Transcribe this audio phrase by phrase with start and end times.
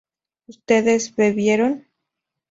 [0.47, 1.73] ¿ustedes bebieron?